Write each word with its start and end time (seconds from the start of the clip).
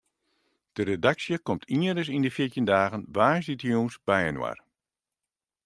De 0.75 0.83
redaksje 0.89 1.35
komt 1.45 1.67
ienris 1.75 2.09
yn 2.15 2.23
de 2.25 2.31
fjirtjin 2.37 2.67
dagen 2.73 3.01
woansdeitejûns 3.15 3.95
byinoar. 4.07 4.57